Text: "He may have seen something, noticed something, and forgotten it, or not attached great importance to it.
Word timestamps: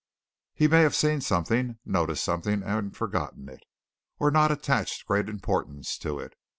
"He 0.55 0.67
may 0.67 0.81
have 0.81 0.95
seen 0.95 1.21
something, 1.21 1.77
noticed 1.85 2.23
something, 2.23 2.63
and 2.63 2.97
forgotten 2.97 3.47
it, 3.47 3.63
or 4.17 4.31
not 4.31 4.51
attached 4.51 5.05
great 5.05 5.29
importance 5.29 5.95
to 5.99 6.17
it. 6.17 6.33